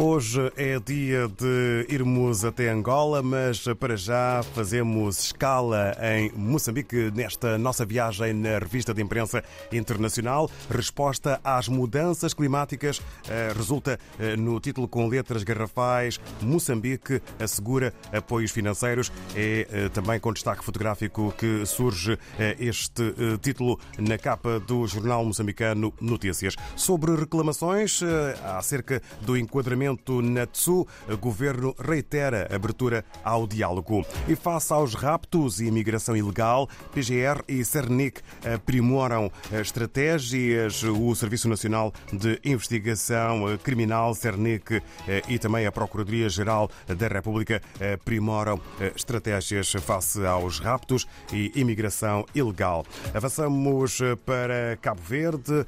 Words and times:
Hoje 0.00 0.52
é 0.56 0.78
dia 0.78 1.26
de 1.26 1.84
irmos 1.88 2.44
até 2.44 2.68
Angola, 2.68 3.20
mas 3.20 3.64
para 3.80 3.96
já 3.96 4.44
fazemos 4.54 5.18
escala 5.24 5.92
em 6.00 6.30
Moçambique 6.36 7.10
nesta 7.12 7.58
nossa 7.58 7.84
viagem 7.84 8.32
na 8.32 8.60
revista 8.60 8.94
de 8.94 9.02
imprensa 9.02 9.42
internacional. 9.72 10.48
Resposta 10.70 11.40
às 11.42 11.66
mudanças 11.66 12.32
climáticas 12.32 13.02
eh, 13.28 13.52
resulta 13.56 13.98
eh, 14.20 14.36
no 14.36 14.60
título 14.60 14.86
com 14.86 15.08
letras 15.08 15.42
garrafais. 15.42 16.20
Moçambique 16.40 17.20
assegura 17.40 17.92
apoios 18.12 18.52
financeiros. 18.52 19.10
É 19.34 19.66
eh, 19.68 19.88
também 19.88 20.20
com 20.20 20.32
destaque 20.32 20.64
fotográfico 20.64 21.34
que 21.36 21.66
surge 21.66 22.16
este 22.60 23.02
título 23.42 23.80
na 23.98 24.16
capa 24.16 24.60
do 24.60 24.86
jornal 24.86 25.24
moçambicano 25.24 25.92
Notícias. 26.00 26.54
Sobre 26.76 27.16
reclamações 27.16 28.00
acerca 28.44 29.02
do 29.22 29.36
enquadramento 29.36 29.87
na 30.22 30.46
TSU, 30.46 30.86
o 31.08 31.16
governo 31.16 31.74
reitera 31.78 32.48
abertura 32.54 33.04
ao 33.22 33.46
diálogo. 33.46 34.04
E 34.28 34.34
face 34.34 34.72
aos 34.72 34.94
raptos 34.94 35.60
e 35.60 35.66
imigração 35.66 36.16
ilegal, 36.16 36.68
PGR 36.92 37.42
e 37.48 37.64
Cernic 37.64 38.20
aprimoram 38.54 39.30
estratégias. 39.52 40.82
O 40.82 41.14
Serviço 41.14 41.48
Nacional 41.48 41.92
de 42.12 42.40
Investigação 42.44 43.58
Criminal, 43.62 44.14
Cernic 44.14 44.82
e 45.28 45.38
também 45.38 45.66
a 45.66 45.72
Procuradoria-Geral 45.72 46.70
da 46.86 47.08
República 47.08 47.62
aprimoram 47.94 48.60
estratégias 48.96 49.72
face 49.72 50.24
aos 50.24 50.58
raptos 50.58 51.06
e 51.32 51.52
imigração 51.54 52.26
ilegal. 52.34 52.84
Avançamos 53.14 54.00
para 54.24 54.76
Cabo 54.80 55.00
Verde. 55.02 55.66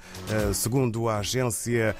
Segundo 0.54 1.08
a 1.08 1.18
agência, 1.18 1.94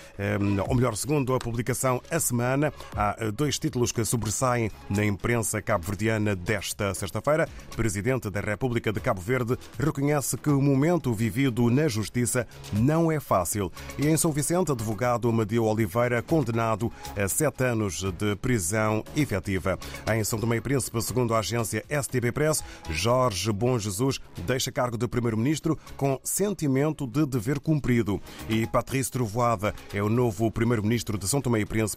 ou 0.69 0.75
melhor, 0.75 0.97
segundo 0.97 1.35
a 1.35 1.39
publicação 1.39 2.00
a 2.11 2.21
semana. 2.21 2.73
Há 2.95 3.17
eh, 3.19 3.31
dois 3.31 3.59
títulos 3.59 3.93
que 3.93 4.05
sobressaem 4.05 4.71
na 4.89 5.05
imprensa 5.05 5.61
cabo-verdiana 5.61 6.37
desta 6.37 6.95
sexta-feira. 6.95 7.49
Presidente 7.77 8.31
da 8.31 8.41
República 8.41 8.93
de 8.93 9.01
Cabo 9.01 9.21
Verde 9.21 9.57
reconhece 9.79 10.37
que 10.37 10.51
o 10.51 10.61
momento 10.61 11.13
vivido 11.13 11.71
na 11.71 11.89
Justiça 11.89 12.47
não 12.73 13.11
é 13.11 13.19
fácil. 13.19 13.73
E 13.99 14.07
em 14.07 14.17
São 14.17 14.33
Vicente, 14.33 14.73
advogado 14.73 15.29
Amadeu 15.29 15.65
Oliveira, 15.65 16.23
condenado 16.23 16.93
a 17.17 17.29
sete 17.29 17.65
anos 17.65 18.03
de 18.03 18.37
prisão 18.37 19.05
efetiva. 19.17 19.79
Em 20.15 20.23
São 20.25 20.39
Tomé 20.39 20.57
e 20.57 20.61
Príncipe, 20.61 21.01
segundo 21.03 21.35
a 21.35 21.39
agência 21.39 21.85
STB 21.91 22.33
Press, 22.33 22.63
Jorge 22.91 23.53
Bom 23.53 23.79
Jesus 23.79 24.21
deixa 24.47 24.71
cargo 24.71 24.97
de 24.97 25.07
primeiro-ministro 25.09 25.79
com 25.97 26.19
sentimento 26.23 27.07
de 27.07 27.27
dever 27.27 27.59
cumprido. 27.59 28.21
E 28.49 28.67
Patrício 28.67 29.13
Trovoada 29.13 29.75
é 29.93 30.03
o 30.03 30.09
novo 30.09 30.51
primeiro-ministro 30.51 31.19
de 31.19 31.27
São 31.29 31.41
Tomé 31.41 31.61
e 31.61 31.67
Príncipe 31.67 31.90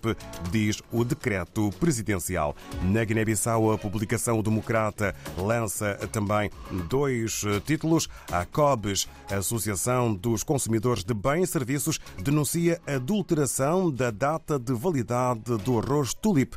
diz 0.51 0.81
o 0.91 1.03
decreto 1.03 1.69
presidencial. 1.79 2.55
Na 2.83 3.03
Guiné-Bissau, 3.03 3.71
a 3.71 3.77
publicação 3.77 4.41
Democrata 4.41 5.15
lança 5.37 5.95
também 6.11 6.49
dois 6.89 7.43
títulos. 7.65 8.09
A 8.31 8.45
COBES, 8.45 9.07
Associação 9.29 10.13
dos 10.13 10.43
Consumidores 10.43 11.03
de 11.03 11.13
Bens 11.13 11.49
e 11.49 11.51
Serviços, 11.51 11.99
denuncia 12.21 12.81
adulteração 12.87 13.91
da 13.91 14.11
data 14.11 14.59
de 14.59 14.73
validade 14.73 15.57
do 15.63 15.79
arroz 15.79 16.13
tulip 16.13 16.55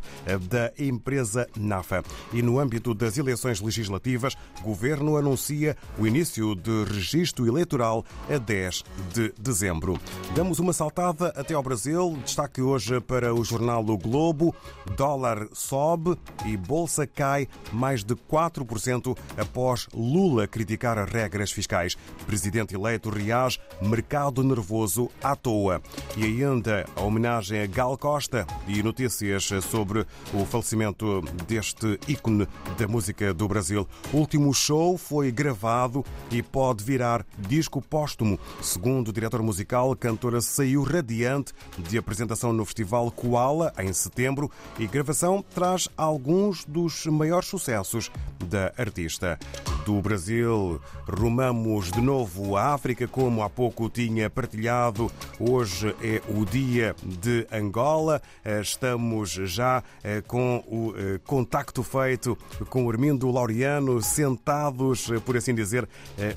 da 0.49 0.73
empresa 0.79 1.49
NAFA. 1.57 2.03
E 2.33 2.43
no 2.43 2.59
âmbito 2.59 2.95
das 2.95 3.19
eleições 3.19 3.61
legislativas, 3.61 4.37
o 4.61 4.65
governo 4.65 5.17
anuncia 5.17 5.77
o 5.99 6.07
início 6.07 6.55
de 6.55 6.85
registro 6.85 7.47
eleitoral 7.47 8.05
a 8.29 8.39
10 8.39 8.85
de 9.13 9.33
dezembro. 9.39 9.99
Damos 10.35 10.59
uma 10.59 10.73
saltada 10.73 11.29
até 11.37 11.55
ao 11.55 11.63
Brasil. 11.63 12.19
Destaque 12.25 12.61
hoje 12.61 13.01
para 13.01 13.26
o 13.33 13.45
jornal 13.45 13.85
O 13.89 13.97
Globo, 13.97 14.55
dólar 14.97 15.49
sobe 15.53 16.17
e 16.45 16.57
bolsa 16.57 17.07
cai 17.07 17.49
mais 17.73 18.05
de 18.05 18.15
4% 18.15 19.17
após 19.37 19.87
Lula 19.95 20.47
criticar 20.47 20.99
as 20.99 21.11
regras 21.11 21.51
fiscais. 21.51 21.97
Presidente 22.27 22.75
eleito 22.75 23.11
reage, 23.11 23.61
mercado 23.81 24.43
nervoso 24.43 25.11
à 25.23 25.35
toa. 25.37 25.83
E 26.17 26.25
ainda 26.25 26.87
a 26.97 27.03
homenagem 27.03 27.63
a 27.63 27.67
Gal 27.67 27.97
Costa 27.97 28.47
e 28.67 28.83
notícias 28.83 29.51
sobre 29.71 30.07
o 30.33 30.45
falecimento 30.45 31.23
deste 31.47 31.99
ícone 32.09 32.47
da 32.79 32.87
música 32.89 33.33
do 33.33 33.49
Brasil. 33.49 33.87
O 34.13 34.19
último 34.19 34.53
show 34.53 34.97
foi 34.99 35.31
gravado 35.31 36.05
e 36.31 36.43
pode 36.43 36.83
virar 36.85 37.25
disco 37.39 37.81
póstumo. 37.81 38.39
Segundo 38.61 39.09
o 39.09 39.13
diretor 39.13 39.43
musical, 39.43 39.93
a 39.93 39.97
cantora 39.97 40.41
saiu 40.41 40.83
radiante 40.83 41.53
de 41.79 41.99
apresentação 41.99 42.53
no 42.53 42.65
festival 42.65 43.11
Koala, 43.17 43.73
em 43.79 43.93
setembro, 43.93 44.51
e 44.79 44.87
gravação 44.87 45.45
traz 45.55 45.89
alguns 45.97 46.65
dos 46.65 47.07
maiores 47.07 47.49
sucessos 47.49 48.11
da 48.45 48.73
artista. 48.77 49.39
Do 49.85 50.01
Brasil, 50.03 50.81
rumamos 51.09 51.91
de 51.91 52.01
novo 52.01 52.57
à 52.57 52.75
África, 52.75 53.09
como 53.09 53.43
há 53.43 53.49
pouco 53.49 53.89
tinha 53.89 54.29
partilhado. 54.29 55.11
Hoje 55.41 55.95
é 56.03 56.21
o 56.29 56.45
dia 56.45 56.95
de 57.03 57.47
Angola. 57.53 58.21
Estamos 58.61 59.31
já 59.31 59.83
eh, 60.03 60.23
com 60.27 60.63
o 60.67 60.93
eh, 60.97 61.21
contacto 61.25 61.83
feito 61.83 62.37
com 62.69 62.85
o 62.85 62.91
Armindo 62.91 63.31
Laureano, 63.31 64.03
sentados, 64.03 65.09
eh, 65.11 65.21
por 65.21 65.37
assim 65.37 65.55
dizer, 65.55 65.89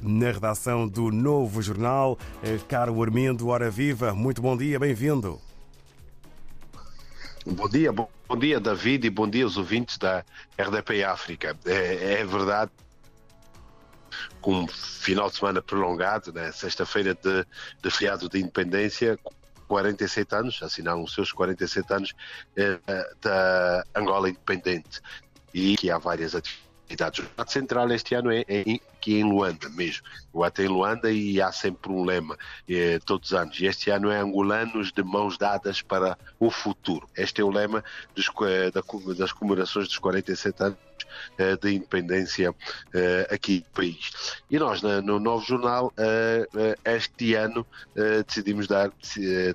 na 0.01 0.31
redação 0.31 0.87
do 0.87 1.11
novo 1.11 1.61
jornal. 1.61 2.17
Caro 2.67 3.01
Armindo, 3.01 3.47
hora 3.47 3.69
viva, 3.69 4.13
muito 4.13 4.41
bom 4.41 4.55
dia, 4.55 4.79
bem-vindo. 4.79 5.48
Bom 7.51 7.67
dia, 7.67 7.91
bom, 7.91 8.07
bom, 8.27 8.37
dia 8.37 8.59
David 8.59 9.07
e 9.07 9.09
bom 9.09 9.27
dia 9.27 9.43
aos 9.43 9.57
ouvintes 9.57 9.97
da 9.97 10.23
RDP 10.57 11.03
África. 11.03 11.57
É, 11.65 12.21
é 12.21 12.25
verdade, 12.25 12.71
com 14.39 14.53
um 14.53 14.67
final 14.67 15.29
de 15.29 15.37
semana 15.37 15.61
prolongado, 15.61 16.31
né? 16.31 16.51
sexta-feira 16.51 17.15
de, 17.15 17.45
de 17.81 17.89
feriado 17.89 18.29
de 18.29 18.39
independência, 18.39 19.17
47 19.67 20.35
anos, 20.35 20.61
assinaram 20.61 21.03
os 21.03 21.13
seus 21.13 21.31
47 21.31 21.93
anos 21.93 22.13
eh, 22.55 22.79
da 23.21 23.83
Angola 23.95 24.29
independente 24.29 25.01
e 25.53 25.75
que 25.75 25.89
há 25.89 25.97
várias 25.97 26.35
atividades 26.35 26.68
cidade. 26.89 27.29
O 27.37 27.51
central 27.51 27.91
este 27.91 28.15
ano 28.15 28.31
é, 28.31 28.43
é 28.47 28.61
aqui 28.97 29.19
em 29.19 29.23
Luanda 29.23 29.69
mesmo. 29.69 30.03
O 30.33 30.43
até 30.43 30.63
em 30.63 30.67
Luanda 30.67 31.11
e 31.11 31.41
há 31.41 31.51
sempre 31.51 31.91
um 31.91 32.03
lema 32.03 32.37
é, 32.67 32.99
todos 32.99 33.31
os 33.31 33.37
anos. 33.37 33.59
E 33.59 33.65
este 33.65 33.89
ano 33.91 34.09
é 34.09 34.19
angolanos 34.19 34.91
de 34.91 35.03
mãos 35.03 35.37
dadas 35.37 35.81
para 35.81 36.17
o 36.39 36.49
futuro. 36.49 37.07
Este 37.15 37.41
é 37.41 37.43
o 37.43 37.51
lema 37.51 37.83
dos, 38.15 38.29
eh, 38.41 38.71
das 39.15 39.31
comemorações 39.31 39.87
dos 39.87 39.97
47 39.97 40.63
anos 40.63 40.77
eh, 41.37 41.55
de 41.55 41.75
independência 41.75 42.53
eh, 42.93 43.27
aqui 43.31 43.59
do 43.59 43.69
país. 43.69 44.11
E 44.49 44.57
nós, 44.57 44.81
no 44.81 45.19
novo 45.19 45.45
jornal, 45.45 45.93
este 46.85 47.35
ano 47.35 47.65
decidimos 48.25 48.67
dar, 48.67 48.91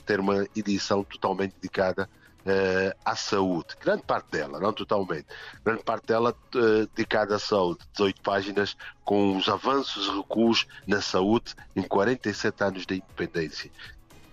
ter 0.06 0.20
uma 0.20 0.46
edição 0.54 1.02
totalmente 1.04 1.54
dedicada 1.60 2.08
uh, 2.44 2.96
à 3.04 3.16
saúde. 3.16 3.74
Grande 3.80 4.02
parte 4.02 4.30
dela, 4.30 4.60
não 4.60 4.72
totalmente, 4.72 5.26
grande 5.64 5.82
parte 5.82 6.06
dela 6.06 6.34
uh, 6.54 6.86
dedicada 6.94 7.36
à 7.36 7.38
saúde. 7.38 7.80
18 7.92 8.20
páginas 8.22 8.76
com 9.04 9.36
os 9.36 9.48
avanços 9.48 10.06
e 10.08 10.16
recuos 10.16 10.66
na 10.86 11.00
saúde 11.00 11.54
em 11.74 11.82
47 11.82 12.64
anos 12.64 12.86
de 12.86 12.96
independência. 12.96 13.70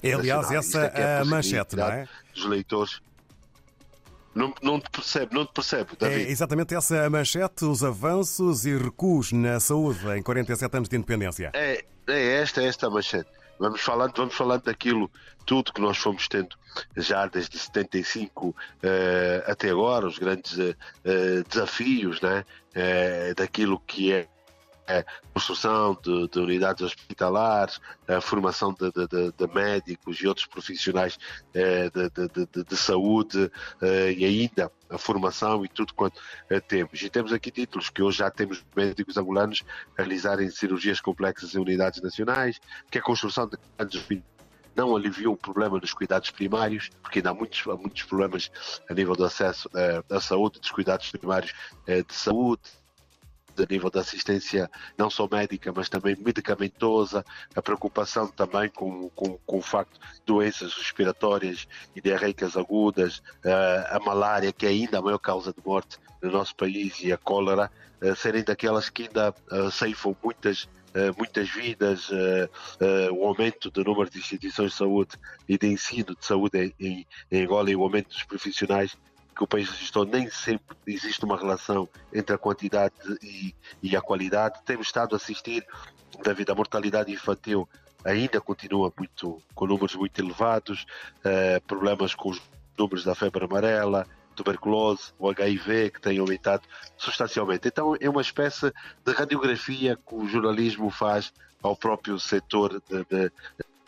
É, 0.04 0.14
aliás, 0.14 0.52
essa 0.52 0.80
é 0.80 1.20
a 1.20 1.26
manchete, 1.26 1.76
não 1.76 1.86
é? 1.86 2.08
Dos 2.34 2.46
leitores. 2.46 3.02
Não, 4.34 4.54
não 4.64 4.80
te 4.80 4.90
percebe, 4.90 5.36
não 5.36 5.46
te 5.46 5.52
percebe, 5.54 5.92
David. 6.00 6.26
É 6.26 6.32
exatamente 6.32 6.74
essa 6.74 7.06
a 7.06 7.10
manchete, 7.10 7.66
os 7.66 7.84
avanços 7.84 8.66
e 8.66 8.76
recuos 8.78 9.32
na 9.34 9.60
saúde 9.60 10.00
em 10.18 10.24
47 10.24 10.78
anos 10.78 10.90
de 10.90 10.96
independência. 10.96 11.52
É, 11.54 11.84
é 12.08 12.42
esta, 12.42 12.62
é 12.62 12.66
esta 12.66 12.88
a 12.88 12.90
manchete. 12.90 13.30
Vamos 13.62 13.82
falando, 13.82 14.14
vamos 14.16 14.34
falando 14.34 14.64
daquilo 14.64 15.10
tudo 15.46 15.72
que 15.72 15.80
nós 15.80 15.96
fomos 15.96 16.28
tendo 16.28 16.56
já 16.98 17.28
desde 17.28 17.60
75 17.60 18.48
uh, 18.48 18.56
eh, 18.82 19.44
até 19.46 19.70
agora, 19.70 20.08
os 20.08 20.18
grandes 20.18 20.58
uh, 20.58 20.76
desafios 21.48 22.20
né, 22.22 22.44
uh, 22.76 23.36
daquilo 23.36 23.80
que 23.82 24.12
é 24.12 24.28
construção 25.34 25.98
de, 26.04 26.28
de, 26.28 26.40
unidades 26.40 26.82
hospitalares, 26.82 27.80
a 28.08 28.22
formação 28.22 28.74
de, 28.74 28.92
de, 28.92 29.32
de, 29.32 29.54
médicos 29.54 30.18
e 30.20 30.28
outros 30.28 30.46
profissionais 30.46 31.18
de, 31.54 32.76
saúde 32.76 33.52
e 33.82 34.26
ainda 34.26 34.72
a 34.90 34.98
formação 34.98 35.64
e 35.64 35.70
tudo 35.70 35.94
quanto 35.94 36.22
temos. 36.68 37.02
E 37.02 37.10
temos 37.10 37.32
aqui 37.32 37.52
títulos 37.52 37.90
que 37.90 38.02
hoje 38.02 38.20
já 38.20 38.30
temos 38.30 38.64
médicos 38.76 39.18
angolanos 39.18 39.64
a 39.98 40.02
realizarem 40.02 40.50
cirurgias 40.50 41.00
complexas 41.00 41.56
em 41.56 41.60
unidades 41.60 42.02
nacionais, 42.02 42.60
que 42.90 42.98
a 42.98 43.02
construção 43.02 43.48
de 43.48 43.58
grandes 43.78 44.24
não 44.76 44.96
aliviou 44.96 45.34
o 45.34 45.38
problema 45.38 45.80
dos 45.80 45.94
cuidados 45.94 46.32
primários, 46.32 46.90
porque 47.02 47.20
ainda 47.20 47.32
há 47.32 47.34
muitos, 47.34 47.64
há 47.68 47.76
muitos 47.76 48.04
problemas 48.04 48.52
a 48.90 48.94
nível 48.94 49.16
do 49.16 49.26
acesso 49.26 49.70
à 50.10 50.20
saúde, 50.20 50.60
dos 50.60 50.72
cuidados 50.72 51.12
primários 51.12 51.54
de 51.86 52.14
saúde, 52.14 52.62
a 53.58 53.66
nível 53.70 53.90
da 53.90 54.02
assistência 54.02 54.70
não 54.98 55.10
só 55.10 55.28
médica, 55.32 55.72
mas 55.76 55.90
também 55.90 56.16
medicamentosa, 56.16 57.26
a 57.56 57.62
preocupação 57.62 58.28
também 58.28 58.70
com, 58.70 59.10
com, 59.10 59.38
com 59.46 59.58
o 59.58 59.62
facto 59.62 60.00
de 60.00 60.22
doenças 60.26 60.74
respiratórias 60.74 61.68
e 61.96 62.02
diarreicas 62.02 62.56
agudas, 62.56 63.22
a 63.90 64.00
malária, 64.00 64.52
que 64.52 64.66
é 64.66 64.70
ainda 64.70 65.00
a 65.00 65.02
maior 65.02 65.20
causa 65.20 65.54
de 65.54 65.66
morte 65.66 65.98
no 66.22 66.32
nosso 66.32 66.56
país, 66.56 67.00
e 67.02 67.12
a 67.12 67.18
cólera, 67.18 67.72
serem 68.16 68.44
daquelas 68.44 68.90
que 68.90 69.04
ainda 69.04 69.34
ceifam 69.72 70.16
muitas 70.24 70.68
muitas 71.18 71.50
vidas, 71.50 72.10
o 73.14 73.26
aumento 73.26 73.72
do 73.72 73.84
número 73.84 74.10
de 74.10 74.20
instituições 74.20 74.72
de 74.72 74.78
saúde 74.78 75.18
e 75.48 75.58
de 75.58 75.68
ensino 75.68 76.16
de 76.16 76.26
saúde 76.26 76.74
em, 76.80 77.08
em 77.32 77.44
Angola 77.44 77.72
e 77.72 77.76
o 77.76 77.84
aumento 77.84 78.10
dos 78.10 78.24
profissionais 78.24 78.98
que 79.36 79.44
o 79.44 79.48
país 79.48 79.70
registrou, 79.70 80.06
nem 80.06 80.30
sempre 80.30 80.76
existe 80.86 81.24
uma 81.24 81.38
relação 81.38 81.88
entre 82.14 82.36
a 82.36 82.38
quantidade 82.38 82.94
e, 83.22 83.56
e 83.82 83.96
a 83.96 84.02
qualidade. 84.02 84.62
Temos 84.66 84.88
estado 84.88 85.16
a 85.16 85.18
assistir, 85.18 85.66
devido 86.24 86.52
à 86.52 86.56
mortalidade 86.56 87.12
infantil, 87.12 87.68
ainda 88.04 88.42
continua 88.42 88.92
muito 88.98 89.42
com 89.54 89.66
números 89.66 89.96
muito 89.96 90.20
elevados, 90.20 90.86
uh, 91.20 91.62
problemas 91.66 92.16
com 92.16 92.30
os 92.30 92.42
números 92.78 93.04
da 93.04 93.16
febre 93.16 93.46
amarela, 93.46 94.08
tuberculose, 94.36 95.14
o 95.20 95.30
HIV, 95.30 95.92
que 95.92 96.02
tem 96.02 96.20
aumentado 96.20 96.64
substancialmente. 96.98 97.68
Então 97.68 97.96
é 98.00 98.10
uma 98.10 98.22
espécie 98.22 98.72
de 99.06 99.12
radiografia 99.14 99.96
que 99.96 100.16
o 100.16 100.28
jornalismo 100.28 100.90
faz 100.90 101.34
ao 101.62 101.76
próprio 101.76 102.20
setor 102.20 102.82
de, 102.90 103.06
de, 103.06 103.32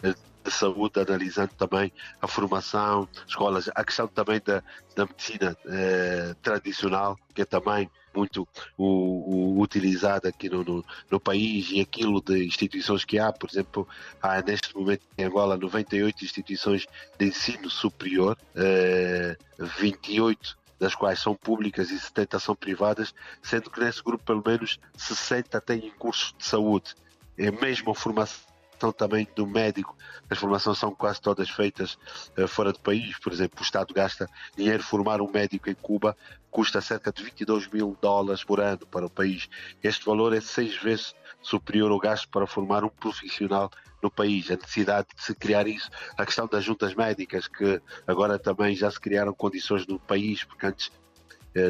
de 0.02 0.16
de 0.44 0.52
saúde, 0.52 1.00
analisando 1.00 1.54
também 1.56 1.92
a 2.22 2.28
formação, 2.28 3.08
escolas, 3.28 3.70
a 3.74 3.84
questão 3.84 4.08
também 4.08 4.42
da, 4.46 4.62
da 4.96 5.06
medicina 5.06 5.58
eh, 5.66 6.36
tradicional, 6.42 7.18
que 7.34 7.42
é 7.42 7.46
também 7.46 7.90
muito 8.14 8.48
o, 8.78 8.86
o, 8.86 9.62
utilizada 9.62 10.30
aqui 10.30 10.50
no, 10.50 10.64
no, 10.64 10.86
no, 11.10 11.20
país 11.20 11.72
e 11.72 11.82
aquilo 11.82 12.22
de 12.22 12.46
instituições 12.46 13.04
que 13.04 13.18
há, 13.18 13.32
por 13.32 13.50
exemplo, 13.50 13.88
há 14.22 14.42
neste 14.42 14.76
momento 14.76 15.02
em 15.18 15.24
Angola 15.24 15.58
98 15.58 16.24
instituições 16.24 16.86
de 17.18 17.26
ensino 17.26 17.70
superior, 17.70 18.38
eh, 18.56 19.36
28 19.58 20.58
das 20.80 20.94
quais 20.94 21.20
são 21.20 21.34
públicas 21.34 21.90
e 21.90 22.00
70 22.00 22.40
são 22.40 22.56
privadas, 22.56 23.14
sendo 23.42 23.72
que 23.72 23.80
nesse 23.80 24.04
grupo 24.04 24.24
pelo 24.24 24.44
menos 24.46 24.80
60 24.98 25.60
têm 25.62 25.90
cursos 25.98 26.36
de 26.38 26.46
saúde. 26.46 26.94
É 27.38 27.50
mesmo 27.50 27.92
a 27.92 27.96
formação 27.96 28.53
questão 28.84 28.92
também 28.92 29.28
do 29.34 29.48
médico, 29.48 29.96
as 30.30 30.38
formações 30.38 30.78
são 30.78 30.94
quase 30.94 31.22
todas 31.22 31.50
feitas 31.50 31.98
uh, 32.38 32.48
fora 32.48 32.74
do 32.74 32.80
país. 32.80 33.18
Por 33.20 33.32
exemplo, 33.32 33.60
o 33.60 33.64
Estado 33.64 33.94
gasta 33.94 34.28
dinheiro 34.58 34.84
formar 34.84 35.22
um 35.22 35.32
médico 35.32 35.70
em 35.70 35.76
Cuba, 35.76 36.18
custa 36.52 36.82
cerca 36.82 37.12
de 37.12 37.24
22 37.24 37.68
mil 37.68 37.98
dólares 38.02 38.44
por 38.44 38.60
ano 38.60 38.86
para 38.88 39.06
o 39.06 39.10
país. 39.10 39.48
Este 39.82 40.06
valor 40.06 40.34
é 40.34 40.42
seis 40.42 40.76
vezes 40.76 41.16
superior 41.42 41.92
ao 41.92 42.00
gasto 42.00 42.28
para 42.30 42.46
formar 42.46 42.84
um 42.84 42.90
profissional 42.90 43.72
no 44.02 44.12
país. 44.12 44.52
A 44.52 44.56
necessidade 44.56 45.08
de 45.16 45.24
se 45.24 45.34
criar 45.34 45.66
isso, 45.66 45.90
a 46.18 46.26
questão 46.26 46.46
das 46.46 46.64
juntas 46.64 46.94
médicas, 46.94 47.48
que 47.48 47.82
agora 48.06 48.38
também 48.38 48.76
já 48.76 48.92
se 48.92 49.00
criaram 49.00 49.34
condições 49.34 49.88
no 49.88 49.98
país, 49.98 50.44
porque 50.44 50.66
antes 50.66 50.92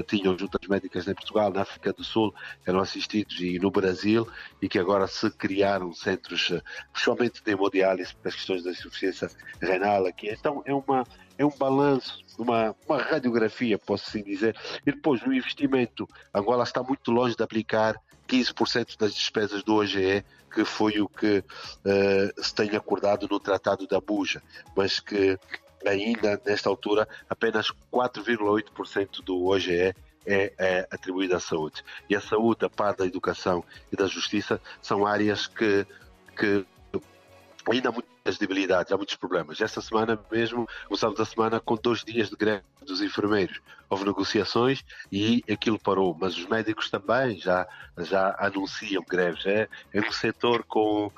tinham 0.08 0.38
juntas 0.38 0.68
médicas 0.68 1.08
em 1.08 1.14
Portugal, 1.14 1.52
na 1.52 1.62
África 1.62 1.92
do 1.92 2.04
Sul, 2.04 2.34
eram 2.66 2.80
assistidos 2.80 3.40
e 3.40 3.60
no 3.60 3.70
Brasil, 3.70 4.28
e 4.62 4.70
que 4.70 4.80
agora 4.80 5.08
se 5.08 5.30
criaram 5.32 5.94
centros, 5.94 6.52
eh, 6.52 6.62
principalmente 6.92 7.44
de 7.44 7.52
hemodiálise, 7.52 8.16
para 8.16 8.30
as 8.30 8.36
questões 8.36 8.64
da 8.64 8.72
insuficiência 8.72 9.30
renal 9.62 10.06
aqui. 10.06 10.30
Então 10.30 10.64
é, 10.66 10.74
uma, 10.74 11.04
é 11.38 11.46
um 11.46 11.52
balanço, 11.58 12.24
uma, 12.38 12.76
uma 12.88 13.02
radiografia, 13.02 13.78
posso 13.78 14.10
assim 14.10 14.24
dizer. 14.24 14.56
E 14.86 14.92
depois 14.92 15.22
o 15.22 15.34
investimento, 15.34 16.08
Angola 16.34 16.64
está 16.64 16.82
muito 16.82 17.12
longe 17.12 17.36
de 17.36 17.44
aplicar 17.44 18.00
15% 18.28 18.98
das 18.98 19.14
despesas 19.14 19.64
do 19.64 19.76
OGE, 19.76 20.24
que 20.54 20.64
foi 20.64 21.02
o 21.02 21.10
que 21.10 21.40
uh, 21.40 22.44
se 22.44 22.54
tem 22.54 22.76
acordado 22.76 23.28
no 23.30 23.40
Tratado 23.40 23.88
da 23.88 24.00
Buja, 24.00 24.42
mas 24.76 25.00
que 25.00 25.38
ainda 25.86 26.42
nesta 26.46 26.70
altura 26.70 27.08
apenas 27.30 27.72
4,8% 27.92 29.24
do 29.24 29.46
OGE 29.46 29.94
é, 30.26 30.54
é 30.58 30.88
atribuído 30.92 31.36
à 31.36 31.40
saúde. 31.40 31.84
E 32.10 32.16
a 32.16 32.22
saúde, 32.22 32.66
a 32.66 32.70
par 32.70 32.96
da 32.96 33.06
educação 33.06 33.64
e 33.92 33.96
da 33.96 34.08
justiça, 34.08 34.62
são 34.82 35.06
áreas 35.06 35.48
que, 35.48 35.86
que 36.38 36.66
ainda 37.70 37.90
há 37.90 37.94
muitas 38.24 38.38
debilidades, 38.38 38.92
há 38.92 38.96
muitos 38.96 39.16
problemas. 39.16 39.60
Esta 39.60 39.82
semana 39.82 40.18
mesmo, 40.32 40.66
começamos 40.88 41.20
a 41.20 41.26
semana 41.26 41.60
com 41.60 41.76
dois 41.76 42.06
dias 42.06 42.30
de 42.30 42.38
greve 42.38 42.64
dos 42.86 43.02
enfermeiros. 43.02 43.60
Houve 43.90 44.06
negociações 44.06 44.84
e 45.12 45.44
aquilo 45.52 45.78
parou, 45.78 46.16
mas 46.18 46.38
os 46.38 46.48
médicos 46.48 46.90
também 46.90 47.38
já, 47.38 47.68
já 47.98 48.34
anunciam 48.40 49.04
greves. 49.08 49.46
É, 49.46 49.68
é 49.94 50.00
um 50.00 50.12
setor 50.12 50.64
com 50.64 51.08
uh, 51.08 51.12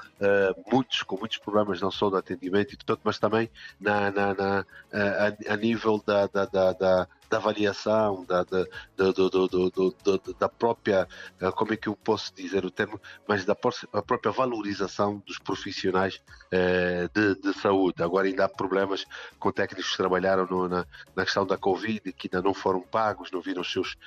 muitos, 0.71 1.03
com 1.03 1.15
muitos 1.17 1.37
problemas, 1.37 1.79
não 1.79 1.91
só 1.91 2.09
de 2.09 2.17
atendimento 2.17 2.73
e 2.73 2.77
mas 3.03 3.19
também 3.19 3.51
na, 3.79 4.09
na, 4.09 4.33
na 4.33 4.65
a, 4.91 5.53
a, 5.53 5.57
nível 5.57 6.03
da, 6.05 6.25
da, 6.25 6.45
da, 6.45 6.73
da 6.73 7.07
da 7.29 7.37
avaliação, 7.37 8.25
da, 8.25 8.43
da, 8.43 8.65
do, 8.95 9.29
do, 9.29 10.35
da 10.39 10.49
própria, 10.49 11.07
eh, 11.39 11.51
como 11.51 11.73
é 11.73 11.77
que 11.77 11.87
eu 11.87 11.95
posso 11.95 12.33
dizer 12.33 12.65
o 12.65 12.71
termo, 12.71 12.99
mas 13.27 13.45
da 13.45 13.55
própria 13.55 14.31
valorização 14.31 15.21
dos 15.25 15.39
profissionais 15.39 16.21
eh, 16.51 17.09
de, 17.13 17.35
de, 17.35 17.53
saúde. 17.59 18.03
Agora 18.03 18.27
ainda 18.27 18.45
há 18.45 18.49
problemas 18.49 19.05
com 19.39 19.51
técnicos 19.51 19.91
que 19.91 19.97
trabalharam 19.97 20.45
no, 20.45 20.67
na, 20.67 20.85
na 21.15 21.23
questão 21.23 21.45
da 21.45 21.57
Covid, 21.57 22.11
que 22.13 22.29
ainda 22.31 22.41
não 22.41 22.53
foram 22.53 22.81
pagos, 22.81 23.31
não 23.31 23.41
viram 23.41 23.61
os 23.61 23.71
seus 23.71 23.97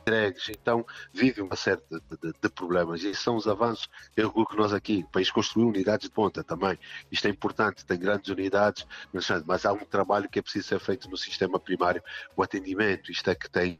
entregues, 0.00 0.48
então 0.48 0.84
vive 1.12 1.40
uma 1.40 1.56
série 1.56 1.80
de, 1.90 2.00
de, 2.00 2.32
de, 2.40 2.48
problemas 2.48 3.02
e 3.02 3.14
são 3.14 3.36
os 3.36 3.46
avanços. 3.46 3.88
Eu 4.16 4.24
julgo 4.24 4.46
que 4.46 4.56
nós 4.56 4.72
aqui, 4.72 5.04
o 5.06 5.12
país 5.12 5.30
construiu 5.30 5.68
unidades 5.68 6.08
de 6.08 6.14
ponta 6.14 6.42
também, 6.42 6.78
isto 7.10 7.26
é 7.26 7.30
importante, 7.30 7.84
tem 7.84 7.98
grandes 7.98 8.30
unidades, 8.30 8.86
mas 9.46 9.64
há 9.64 9.72
um 9.72 9.84
trabalho 9.84 10.28
que 10.28 10.38
é 10.38 10.42
preciso 10.42 10.68
ser 10.68 10.80
feito 10.80 11.08
no 11.08 11.16
sistema 11.16 11.58
primário, 11.58 12.02
o 12.36 12.42
atendimento, 12.42 13.10
isto 13.10 13.28
é 13.30 13.34
que 13.34 13.48
tem 13.48 13.78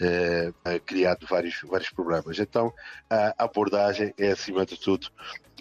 eh, 0.00 0.52
criado 0.86 1.26
vários, 1.26 1.60
vários 1.62 1.90
problemas. 1.90 2.38
Então, 2.38 2.72
a 3.10 3.44
abordagem 3.44 4.14
é, 4.16 4.30
acima 4.30 4.64
de 4.64 4.78
tudo, 4.78 5.08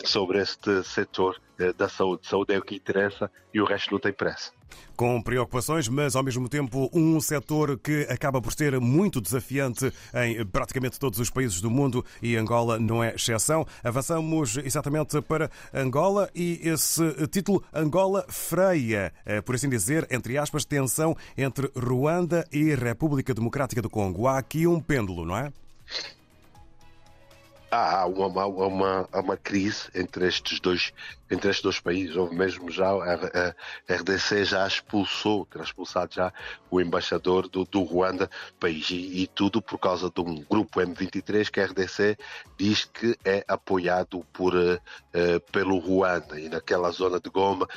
sobre 0.03 0.41
este 0.41 0.83
setor 0.83 1.39
eh, 1.59 1.73
da 1.73 1.89
saúde. 1.89 2.27
Saúde 2.27 2.53
é 2.53 2.57
o 2.57 2.61
que 2.61 2.75
interessa 2.75 3.31
e 3.53 3.61
o 3.61 3.65
resto 3.65 3.91
não 3.91 3.99
tem 3.99 4.13
pressa 4.13 4.51
com 4.95 5.21
preocupações, 5.21 5.87
mas 5.87 6.15
ao 6.15 6.23
mesmo 6.23 6.49
tempo 6.49 6.89
um 6.91 7.21
setor 7.21 7.77
que 7.77 8.07
acaba 8.09 8.41
por 8.41 8.51
ser 8.51 8.79
muito 8.79 9.21
desafiante 9.21 9.93
em 10.13 10.43
praticamente 10.47 10.99
todos 10.99 11.19
os 11.19 11.29
países 11.29 11.61
do 11.61 11.69
mundo 11.69 12.03
e 12.21 12.35
Angola 12.35 12.79
não 12.79 13.03
é 13.03 13.13
exceção. 13.13 13.65
Avançamos 13.83 14.57
exatamente 14.57 15.21
para 15.21 15.51
Angola 15.71 16.29
e 16.33 16.59
esse 16.63 17.27
título 17.27 17.63
Angola 17.71 18.25
freia, 18.27 19.13
eh, 19.25 19.39
por 19.41 19.53
assim 19.53 19.69
dizer, 19.69 20.07
entre 20.09 20.37
aspas, 20.37 20.65
tensão 20.65 21.15
entre 21.37 21.71
Ruanda 21.75 22.45
e 22.51 22.73
República 22.73 23.33
Democrática 23.33 23.81
do 23.81 23.89
Congo. 23.89 24.27
Há 24.27 24.39
aqui 24.39 24.65
um 24.65 24.79
pêndulo, 24.79 25.25
não 25.25 25.37
é? 25.37 25.51
Há 27.69 28.05
uma, 28.05 28.45
uma, 28.45 29.09
uma 29.13 29.37
crise 29.37 29.89
entre 29.93 30.27
estes 30.27 30.59
dois 30.59 30.93
entre 31.29 31.49
estes 31.49 31.63
dois 31.63 31.79
países. 31.79 32.15
Houve 32.15 32.35
mesmo 32.35 32.71
já 32.71 32.89
a, 32.89 33.55
RDC 33.93 34.45
já 34.45 34.65
expulsou, 34.65 35.45
terá 35.45 35.63
expulsado 35.63 36.13
já 36.13 36.31
o 36.71 36.79
embaixador 36.79 37.47
do, 37.49 37.65
do 37.65 37.81
Ruanda 37.83 38.29
país 38.59 38.89
e, 38.89 39.23
e, 39.23 39.27
tudo 39.27 39.61
por 39.61 39.77
causa 39.77 40.09
de 40.09 40.21
um 40.21 40.43
grupo 40.49 40.79
M23 40.79 41.49
que 41.49 41.59
a 41.59 41.65
RDC 41.65 42.17
diz 42.57 42.85
que 42.85 43.17
é 43.25 43.43
apoiado 43.47 44.25
por 44.31 44.55
uh, 44.55 44.79
pelo 45.51 45.77
Ruanda 45.79 46.39
e 46.39 46.47
naquela 46.47 46.91
zona 46.91 47.19
de 47.19 47.29
Goma 47.29 47.67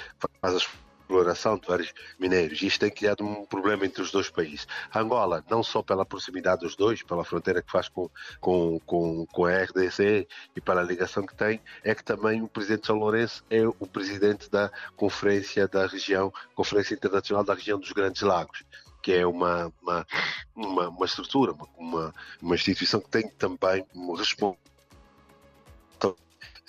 faz 0.41 0.55
as 0.55 0.69
exploração 1.11 1.59
de 1.59 1.67
vários 1.67 1.93
minérios. 2.19 2.63
Isto 2.63 2.81
tem 2.81 2.91
criado 2.91 3.25
um 3.25 3.45
problema 3.45 3.85
entre 3.85 4.01
os 4.01 4.13
dois 4.13 4.31
países. 4.31 4.67
Angola, 4.95 5.45
não 5.51 5.63
só 5.63 5.83
pela 5.83 6.07
proximidade 6.07 6.61
dos 6.61 6.77
dois, 6.77 7.03
pela 7.03 7.25
fronteira 7.25 7.61
que 7.61 7.71
faz 7.71 7.89
com, 7.89 8.09
com, 8.41 8.79
com, 8.87 9.27
com 9.27 9.45
a 9.45 9.63
RDC 9.65 10.29
e 10.55 10.61
pela 10.61 10.83
ligação 10.83 11.27
que 11.27 11.35
tem, 11.35 11.61
é 11.83 11.95
que 11.95 12.05
também 12.05 12.43
o 12.43 12.49
presidente 12.49 12.87
São 12.87 12.97
Lourenço 12.97 13.45
é 13.51 13.67
o 13.67 13.87
presidente 13.87 14.49
da 14.49 14.71
Conferência 14.97 15.67
da 15.67 15.87
Região, 15.87 16.33
Conferência 16.55 16.95
Internacional 16.95 17.43
da 17.43 17.55
Região 17.55 17.79
dos 17.79 17.93
Grandes 17.93 18.23
Lagos 18.23 18.63
que 19.03 19.15
é 19.15 19.27
uma, 19.27 19.73
uma, 19.81 20.07
uma, 20.55 20.89
uma 20.91 21.07
estrutura, 21.07 21.55
uma, 21.79 22.15
uma 22.43 22.55
instituição 22.55 23.01
que 23.01 23.09
tem 23.09 23.27
também 23.31 23.83
uma 23.95 24.19
responsabilidade 24.19 24.71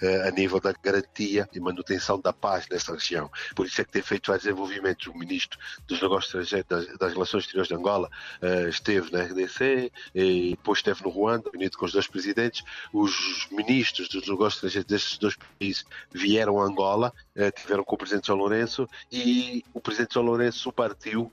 eh, 0.02 0.28
a 0.28 0.32
nível 0.32 0.60
da 0.60 0.74
garantia 0.74 1.48
e 1.54 1.60
manutenção 1.60 2.20
da 2.20 2.34
paz 2.34 2.68
nessa 2.70 2.94
região. 2.94 3.30
Por 3.56 3.68
isso 3.68 3.80
é 3.82 3.86
que 3.86 3.92
tem 3.92 4.02
feito 4.02 4.28
vários 4.28 4.46
desenvolvimentos. 4.46 5.06
O 5.08 5.14
ministro 5.14 5.60
dos 5.88 6.02
Negócios 6.02 6.34
Estrangeiros 6.34 6.68
das, 6.68 6.98
das 6.98 7.14
Relações 7.14 7.44
Exteriores 7.44 7.68
de 7.68 7.76
Angola 7.76 8.10
uh, 8.42 8.68
esteve 8.68 9.12
na 9.12 9.22
RDC 9.22 9.92
e 10.16 10.50
depois 10.52 10.80
esteve 10.80 11.04
no 11.04 11.10
Ruanda, 11.10 11.52
unido 11.54 11.78
com 11.78 11.86
os 11.86 11.92
dois 11.92 12.08
presidentes. 12.08 12.64
Os 12.92 13.48
ministros 13.52 14.10
dos 14.10 14.28
Negócios 14.28 14.56
Estrangeiros 14.56 14.90
destes 14.90 15.18
dois 15.20 15.36
países 15.36 15.86
vieram 16.12 16.60
a 16.60 16.66
Angola, 16.66 17.14
uh, 17.36 17.52
tiveram 17.52 17.84
com 17.84 17.96
o 17.96 17.98
presidente 17.98 18.28
João 18.28 18.40
Lourenço 18.40 18.88
e 19.12 19.64
o 19.74 19.80
presidente 19.80 20.16
João 20.16 20.26
Lourenço 20.26 20.72
partiu 20.72 21.32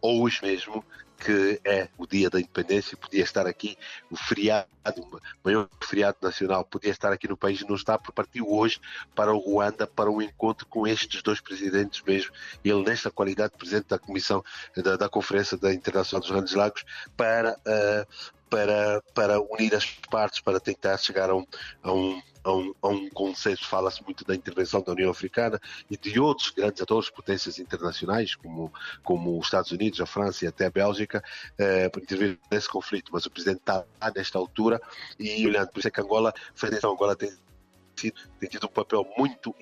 hoje 0.00 0.40
mesmo 0.42 0.82
que 1.22 1.60
é 1.64 1.88
o 1.96 2.06
dia 2.06 2.28
da 2.28 2.40
independência, 2.40 2.96
podia 2.96 3.22
estar 3.22 3.46
aqui, 3.46 3.78
o 4.10 4.16
feriado, 4.16 4.66
o 5.00 5.20
maior 5.44 5.68
feriado 5.80 6.18
nacional, 6.20 6.64
podia 6.64 6.90
estar 6.90 7.12
aqui 7.12 7.28
no 7.28 7.36
país 7.36 7.60
e 7.60 7.68
não 7.68 7.76
está, 7.76 7.96
porque 7.96 8.12
partiu 8.12 8.50
hoje 8.50 8.80
para 9.14 9.32
o 9.32 9.38
Ruanda 9.38 9.86
para 9.86 10.10
um 10.10 10.20
encontro 10.20 10.66
com 10.66 10.86
estes 10.86 11.22
dois 11.22 11.40
presidentes 11.40 12.02
mesmo, 12.02 12.32
ele 12.64 12.82
nesta 12.82 13.10
qualidade 13.10 13.52
de 13.52 13.58
presidente 13.58 13.88
da 13.88 13.98
Comissão 13.98 14.44
da, 14.76 14.96
da 14.96 15.08
Conferência 15.08 15.56
da 15.56 15.72
Internacional 15.72 16.20
dos 16.20 16.30
Grandes 16.30 16.54
Lagos, 16.54 16.84
para, 17.16 17.52
uh, 17.52 18.32
para, 18.50 19.02
para 19.14 19.40
unir 19.40 19.74
as 19.76 19.86
partes, 20.10 20.40
para 20.40 20.58
tentar 20.58 20.98
chegar 20.98 21.30
a 21.30 21.36
um, 21.36 21.46
a 21.82 21.92
um 21.92 22.20
a 22.44 22.52
um, 22.52 22.74
a 22.82 22.88
um 22.88 23.08
consenso. 23.10 23.64
Fala-se 23.66 24.02
muito 24.02 24.24
da 24.24 24.34
intervenção 24.34 24.82
da 24.82 24.92
União 24.92 25.10
Africana 25.10 25.60
e 25.90 25.96
de 25.96 26.18
outros 26.18 26.50
grandes 26.50 26.80
atores, 26.82 27.10
potências 27.10 27.58
internacionais, 27.58 28.34
como, 28.34 28.72
como 29.02 29.38
os 29.38 29.46
Estados 29.46 29.70
Unidos, 29.70 30.00
a 30.00 30.06
França 30.06 30.44
e 30.44 30.48
até 30.48 30.66
a 30.66 30.70
Bélgica, 30.70 31.22
eh, 31.58 31.88
para 31.88 32.02
intervir 32.02 32.38
nesse 32.50 32.68
conflito. 32.68 33.10
Mas 33.12 33.26
o 33.26 33.30
presidente 33.30 33.60
está 33.60 33.84
nesta 34.14 34.38
altura 34.38 34.80
e 35.18 35.46
olhando, 35.46 35.68
por 35.68 35.78
isso 35.78 35.88
é 35.88 35.90
que 35.90 36.00
Angola, 36.00 36.30
a 36.30 36.58
Federação 36.58 36.92
Angola 36.92 37.16
tem 37.16 37.32
tem 38.40 38.48
tido 38.48 38.66
um 38.66 38.70
papel 38.70 39.06
muito 39.16 39.54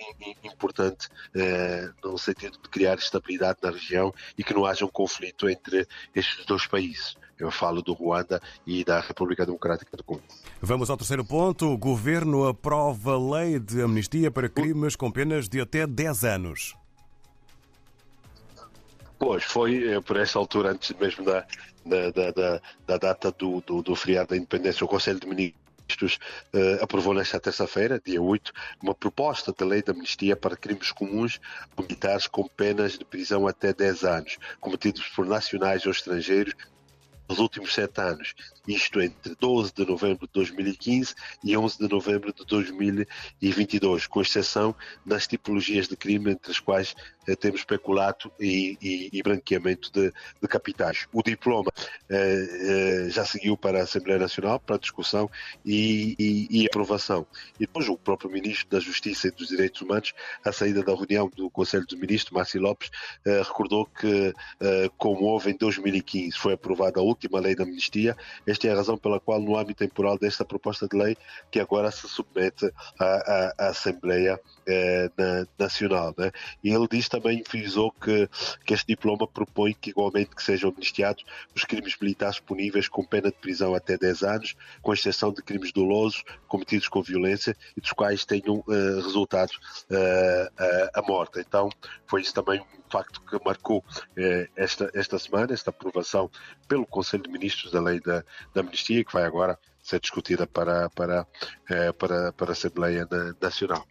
importante 0.43 1.09
eh, 1.35 1.91
no 2.03 2.17
sentido 2.17 2.59
de 2.63 2.69
criar 2.69 2.95
estabilidade 2.95 3.59
na 3.63 3.71
região 3.71 4.15
e 4.39 4.45
que 4.45 4.55
não 4.55 4.65
haja 4.65 4.85
um 4.85 4.89
conflito 4.89 5.49
entre 5.49 5.87
estes 6.15 6.47
dois 6.47 6.67
países. 6.67 7.17
Eu 7.41 7.51
falo 7.51 7.83
do 7.83 7.93
Ruanda 7.93 8.41
e 8.67 8.85
da 8.85 9.01
República 9.01 9.47
Democrática 9.47 9.97
do 9.97 10.05
Congo. 10.05 10.23
Vamos 10.61 10.91
ao 10.91 10.97
terceiro 10.97 11.25
ponto. 11.25 11.67
O 11.67 11.79
governo 11.79 12.47
aprova 12.47 13.19
lei 13.19 13.59
de 13.59 13.83
amnistia 13.83 14.31
para 14.31 14.49
crimes 14.49 14.95
com 14.95 15.11
penas 15.11 15.49
de 15.49 15.61
até 15.61 15.87
10 15.87 16.25
anos. 16.25 16.77
Pois, 19.19 19.45
foi 19.45 19.87
eh, 19.87 20.01
por 20.01 20.17
essa 20.17 20.39
altura, 20.39 20.71
antes 20.71 20.97
mesmo 20.99 21.25
da, 21.25 21.45
da, 21.85 22.11
da, 22.11 22.61
da 22.87 22.97
data 22.97 23.31
do, 23.31 23.61
do, 23.61 23.83
do 23.83 23.95
feriado 23.95 24.31
da 24.31 24.37
independência, 24.37 24.85
o 24.85 24.89
Conselho 24.89 25.21
de 25.21 25.27
Ministros 25.27 25.61
Ministros 25.91 26.19
uh, 26.55 26.85
aprovou 26.85 27.13
nesta 27.13 27.41
terça-feira, 27.41 28.01
dia 28.05 28.23
8, 28.23 28.53
uma 28.81 28.95
proposta 28.95 29.53
de 29.53 29.65
lei 29.65 29.83
de 29.83 29.91
amnistia 29.91 30.37
para 30.37 30.57
crimes 30.57 30.93
comuns 30.93 31.41
militares 31.77 32.29
com 32.29 32.47
penas 32.47 32.97
de 32.97 33.05
prisão 33.05 33.47
até 33.49 33.73
10 33.73 34.05
anos, 34.05 34.39
cometidos 34.61 35.09
por 35.09 35.27
nacionais 35.27 35.85
ou 35.85 35.91
estrangeiros 35.91 36.55
nos 37.31 37.39
últimos 37.39 37.73
sete 37.73 38.01
anos, 38.01 38.35
isto 38.67 39.01
entre 39.01 39.37
12 39.37 39.73
de 39.73 39.87
novembro 39.87 40.27
de 40.27 40.33
2015 40.33 41.15
e 41.45 41.57
11 41.57 41.79
de 41.79 41.89
novembro 41.89 42.33
de 42.33 42.45
2022, 42.45 44.09
com 44.09 44.21
exceção 44.21 44.75
das 45.07 45.29
tipologias 45.29 45.87
de 45.87 45.97
crime 45.97 46.33
entre 46.33 46.51
as 46.51 46.59
quais 46.59 46.95
eh, 47.29 47.37
temos 47.37 47.63
peculato 47.63 48.33
e, 48.41 48.77
e, 48.83 49.11
e 49.13 49.23
branqueamento 49.23 49.93
de, 49.93 50.13
de, 50.43 50.49
capitais. 50.49 51.07
O 51.13 51.23
diploma 51.23 51.71
eh, 52.09 53.07
eh, 53.07 53.11
já 53.11 53.25
seguiu 53.25 53.57
para 53.57 53.79
a 53.79 53.83
Assembleia 53.85 54.19
Nacional 54.19 54.59
para 54.59 54.77
discussão 54.79 55.31
e, 55.65 56.17
e, 56.51 56.67
aprovação. 56.67 57.27
E 57.57 57.61
depois 57.61 57.89
o 57.89 57.97
próprio 57.97 58.31
Ministro 58.31 58.69
da 58.71 58.81
Justiça 58.81 59.29
e 59.29 59.31
dos 59.31 59.49
Direitos 59.49 59.81
Humanos, 59.81 60.13
à 60.45 60.51
saída 60.51 60.83
da 60.83 60.95
reunião 60.95 61.29
do 61.29 61.49
Conselho 61.51 61.87
dos 61.87 61.99
Ministros, 61.99 62.33
Márcio 62.33 62.61
Lopes, 62.61 62.91
eh, 63.25 63.43
recordou 63.43 63.87
que, 63.87 64.35
eh, 64.61 64.91
como 64.99 65.27
houve 65.27 65.51
em 65.51 65.57
2015, 65.57 66.37
foi 66.37 66.55
aprovada 66.55 67.01
a 67.01 67.03
última 67.03 67.20
última 67.21 67.41
lei 67.41 67.55
da 67.55 67.65
amnistia. 67.65 68.17
Esta 68.47 68.69
é 68.69 68.73
a 68.73 68.77
razão 68.77 68.97
pela 68.97 69.21
qual, 69.21 69.41
no 69.41 69.57
âmbito 69.57 69.85
temporal 69.87 70.19
desta 70.19 70.45
proposta 70.45 70.89
de 70.89 70.97
lei, 70.97 71.17
que 71.51 71.61
agora 71.61 71.91
se 71.91 72.09
submete 72.09 72.73
à, 72.99 73.05
à, 73.05 73.55
à 73.59 73.69
Assembleia 73.69 74.41
eh, 74.67 75.11
na, 75.17 75.47
Nacional. 75.59 76.15
Né? 76.17 76.31
E 76.65 76.71
ele 76.71 76.89
diz 76.91 77.09
também, 77.09 77.45
frisou 77.45 77.93
que, 77.93 78.29
que 78.65 78.73
este 78.73 78.87
diploma 78.87 79.27
propõe 79.27 79.75
que, 79.75 79.91
igualmente, 79.91 80.35
que 80.35 80.43
sejam 80.43 80.71
amnistiados 80.71 81.25
os 81.55 81.65
crimes 81.65 81.97
militares 82.01 82.41
puníveis 82.41 82.89
com 82.89 83.05
pena 83.05 83.31
de 83.31 83.37
prisão 83.37 83.75
até 83.75 83.99
10 83.99 84.23
anos, 84.23 84.57
com 84.81 84.93
exceção 84.93 85.33
de 85.33 85.43
crimes 85.43 85.73
dolosos 85.73 86.25
cometidos 86.49 86.89
com 86.89 87.03
violência 87.03 87.57
e 87.77 87.81
dos 87.81 87.93
quais 87.93 88.25
tenham 88.25 88.65
uh, 88.67 89.01
resultado 89.03 89.51
uh, 89.91 90.91
a 90.95 91.03
morte. 91.03 91.41
Então, 91.41 91.69
foi 92.07 92.23
isso 92.23 92.33
também 92.33 92.61
um 92.61 92.80
facto 92.91 93.21
que 93.23 93.39
marcou 93.45 93.85
esta, 94.57 94.91
esta 94.95 95.19
semana, 95.19 95.53
esta 95.53 95.71
aprovação 95.71 96.31
pelo 96.69 96.87
Conselho 96.87 97.23
de 97.23 97.31
Ministros 97.31 97.73
da 97.73 97.81
Lei 97.81 98.01
da, 98.01 98.25
da 98.55 98.61
Amnistia, 98.61 99.05
que 99.05 99.13
vai 99.13 99.25
agora 99.25 99.59
ser 99.83 100.01
discutida 100.01 100.47
para, 100.47 100.91
para, 100.91 101.27
para, 101.99 102.33
para 102.33 102.51
a 102.51 102.53
Assembleia 102.53 103.09
Nacional. 103.41 103.87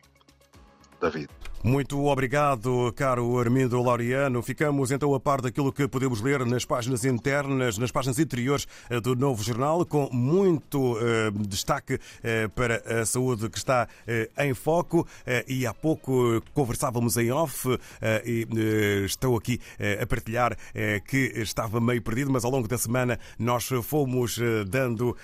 David. 1.00 1.30
Muito 1.62 2.06
obrigado, 2.06 2.94
caro 2.96 3.38
Armindo 3.38 3.82
Laureano. 3.82 4.42
Ficamos 4.42 4.92
então 4.92 5.14
a 5.14 5.20
par 5.20 5.42
daquilo 5.42 5.74
que 5.74 5.90
podemos 5.90 6.22
ler 6.22 6.46
nas 6.46 6.64
páginas 6.64 7.04
internas, 7.04 7.78
nas 7.78 7.92
páginas 7.92 8.18
interiores 8.18 8.66
eh, 8.90 9.02
do 9.02 9.14
novo 9.14 9.44
jornal, 9.44 9.86
com 9.86 10.10
muito 10.10 10.98
eh, 11.02 11.32
destaque 11.50 12.00
eh, 12.24 12.48
para 12.48 13.02
a 13.02 13.06
saúde 13.06 13.50
que 13.50 13.58
está 13.58 13.90
em 14.38 14.54
foco. 14.54 15.06
E 15.48 15.68
há 15.68 15.74
pouco 15.74 16.42
conversávamos 16.54 17.18
em 17.18 17.32
off 17.32 17.68
e 18.26 18.48
estou 19.06 19.38
aqui 19.38 19.60
a 20.02 20.06
partilhar 20.06 20.58
que 21.06 21.34
estava 21.36 21.80
meio 21.80 22.02
perdido, 22.02 22.32
mas 22.32 22.44
ao 22.46 22.52
longo 22.52 22.68
da 22.68 22.78
semana 22.78 23.20
nós 23.38 23.70
fomos 23.84 24.40
dando 24.68 25.16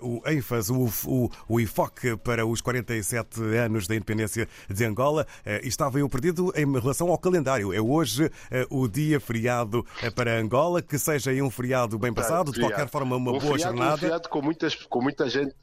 o 0.00 0.22
ênfase, 0.26 0.72
o, 0.72 1.30
o, 1.48 1.60
enfoque 1.60 2.16
para 2.16 2.46
os 2.46 2.60
47 2.60 3.40
anos 3.56 3.86
da 3.86 3.94
independência 3.94 4.48
de 4.68 4.84
Angola 4.84 5.26
estava 5.62 5.98
eu 5.98 6.08
perdido 6.08 6.52
em 6.56 6.70
relação 6.78 7.10
ao 7.10 7.18
calendário. 7.18 7.72
É 7.72 7.80
hoje 7.80 8.30
eh, 8.50 8.66
o 8.70 8.88
dia 8.88 9.20
feriado 9.20 9.84
eh, 10.02 10.10
para 10.10 10.38
Angola, 10.38 10.82
que 10.82 10.98
seja 10.98 11.30
um 11.42 11.50
feriado 11.50 11.98
bem 11.98 12.12
passado, 12.12 12.52
de 12.52 12.60
qualquer 12.60 12.88
forma, 12.88 13.16
uma 13.16 13.30
um 13.30 13.38
boa 13.38 13.52
feriado, 13.52 13.76
jornada. 13.76 13.94
Um 13.94 13.98
feriado 13.98 14.28
com, 14.28 14.42
muitas, 14.42 14.74
com 14.74 15.02
muita 15.02 15.28
gente 15.28 15.54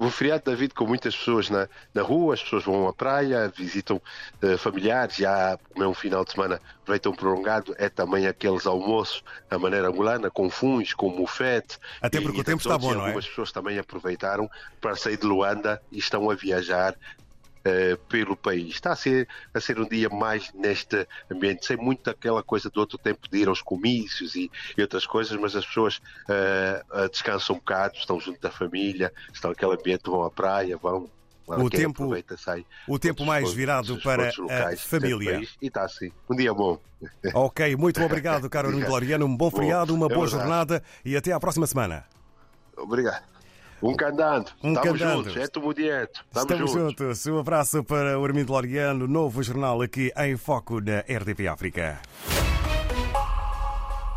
um 0.00 0.10
feriado, 0.10 0.44
David, 0.44 0.74
com 0.74 0.86
muitas 0.86 1.16
pessoas 1.16 1.50
na, 1.50 1.68
na 1.92 2.02
rua, 2.02 2.34
as 2.34 2.42
pessoas 2.42 2.64
vão 2.64 2.86
à 2.86 2.92
praia, 2.92 3.52
visitam 3.54 4.00
familiares, 4.58 5.16
já 5.16 5.58
como 5.72 5.84
é 5.84 5.88
um 5.88 5.94
final 5.94 6.24
de 6.24 6.32
semana, 6.32 6.60
aproveitam 6.82 7.12
prolongado, 7.12 7.74
é 7.76 7.88
também 7.88 8.26
aqueles 8.26 8.64
almoços 8.64 9.24
à 9.50 9.58
maneira 9.58 9.88
angolana, 9.88 10.30
com 10.30 10.48
funs, 10.48 10.94
com 10.94 11.10
mufete. 11.10 11.78
Até 12.00 12.20
porque 12.20 12.38
e, 12.38 12.40
o 12.42 12.44
tempo 12.44 12.62
está 12.62 12.78
bom, 12.78 12.94
não 12.94 13.00
é? 13.00 13.06
Algumas 13.06 13.26
pessoas 13.26 13.50
também 13.50 13.76
aproveitaram 13.76 14.48
para 14.80 14.94
sair 14.94 15.16
de 15.16 15.26
Luanda 15.26 15.82
e 15.90 15.98
estão 15.98 16.30
a 16.30 16.34
viajar 16.36 16.94
uh, 17.68 17.98
pelo 18.08 18.36
país. 18.36 18.74
Está 18.74 18.92
a 18.92 18.96
ser, 18.96 19.28
a 19.52 19.60
ser 19.60 19.78
um 19.78 19.88
dia 19.88 20.08
mais 20.08 20.52
neste 20.54 21.06
ambiente, 21.30 21.66
sem 21.66 21.76
muito 21.76 22.08
aquela 22.08 22.42
coisa 22.42 22.70
do 22.70 22.80
outro 22.80 22.98
tempo 22.98 23.28
de 23.30 23.38
ir 23.38 23.48
aos 23.48 23.62
comícios 23.62 24.34
e, 24.34 24.50
e 24.76 24.82
outras 24.82 25.06
coisas, 25.06 25.38
mas 25.38 25.54
as 25.54 25.66
pessoas 25.66 25.96
uh, 25.96 27.08
descansam 27.10 27.56
um 27.56 27.58
bocado, 27.58 27.96
estão 27.96 28.18
junto 28.18 28.40
da 28.40 28.50
família, 28.50 29.12
estão 29.32 29.50
naquele 29.50 29.74
ambiente, 29.74 30.02
vão 30.06 30.24
à 30.24 30.30
praia, 30.30 30.76
vão 30.76 31.08
o 31.56 31.70
tempo, 31.70 32.10
sai, 32.36 32.66
o 32.86 32.98
tempo 32.98 33.24
mais 33.24 33.52
virado 33.52 33.98
para 34.02 34.28
a 34.28 34.76
família. 34.76 35.40
E 35.62 35.66
está 35.66 35.84
assim. 35.84 36.12
Um 36.28 36.36
dia 36.36 36.52
bom. 36.52 36.78
Ok, 37.32 37.76
muito 37.76 38.02
obrigado, 38.02 38.50
caro 38.50 38.72
Nuno 38.72 38.84
Gloriano. 38.84 39.24
Um 39.24 39.36
bom 39.36 39.50
feriado, 39.52 39.94
uma 39.94 40.06
é 40.06 40.14
boa 40.14 40.26
jornada 40.26 40.82
e 41.04 41.16
até 41.16 41.32
à 41.32 41.38
próxima 41.38 41.64
semana. 41.64 42.04
Obrigado. 42.76 43.37
Um 43.82 43.94
candando. 43.94 44.50
Um 44.62 44.72
Estamos 44.72 44.98
candando. 45.00 45.24
juntos. 45.24 45.36
É 45.36 45.46
tu 45.46 45.72
direto. 45.74 46.20
Estamos, 46.26 46.50
Estamos 46.50 46.72
juntos. 46.72 47.06
juntos. 47.06 47.26
Um 47.26 47.38
abraço 47.38 47.84
para 47.84 48.18
o 48.18 48.24
Armindo 48.24 48.52
Loriano, 48.52 49.06
novo 49.06 49.42
jornal 49.42 49.80
aqui 49.82 50.12
em 50.16 50.36
Foco 50.36 50.80
na 50.80 51.00
RDP 51.00 51.46
África. 51.46 52.00